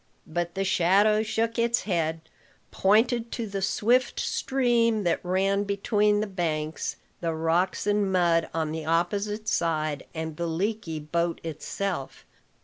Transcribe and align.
But 0.25 0.55
the 0.55 0.63
shadow 0.63 1.21
shook 1.21 1.59
its 1.59 1.83
head; 1.83 2.21
pointed 2.71 3.31
to 3.33 3.45
the 3.45 3.61
swift 3.61 4.19
stream 4.19 5.03
that 5.03 5.23
ran 5.23 5.63
between 5.63 6.21
the 6.21 6.25
banks, 6.25 6.95
the 7.19 7.35
rocks 7.35 7.85
and 7.85 8.11
mud 8.11 8.49
on 8.51 8.71
the 8.71 8.83
opposite 8.83 9.47
side, 9.47 10.07
and 10.15 10.37
the 10.37 10.47
leaky 10.47 10.99
boat 10.99 11.39
itself. 11.43 12.25